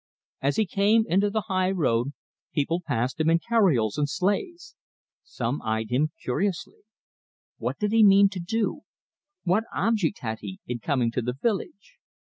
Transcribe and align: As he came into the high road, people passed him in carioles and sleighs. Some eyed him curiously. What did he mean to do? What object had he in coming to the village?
As 0.41 0.55
he 0.55 0.65
came 0.65 1.05
into 1.07 1.29
the 1.29 1.41
high 1.45 1.69
road, 1.69 2.13
people 2.55 2.81
passed 2.81 3.19
him 3.19 3.29
in 3.29 3.37
carioles 3.37 3.99
and 3.99 4.09
sleighs. 4.09 4.73
Some 5.21 5.61
eyed 5.61 5.91
him 5.91 6.09
curiously. 6.23 6.79
What 7.59 7.77
did 7.77 7.91
he 7.91 8.03
mean 8.03 8.27
to 8.29 8.39
do? 8.39 8.81
What 9.43 9.65
object 9.71 10.21
had 10.21 10.39
he 10.39 10.59
in 10.65 10.79
coming 10.79 11.11
to 11.11 11.21
the 11.21 11.37
village? 11.39 11.99